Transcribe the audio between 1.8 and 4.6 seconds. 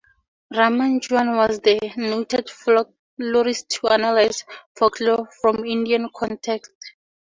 noted folklorist to analyse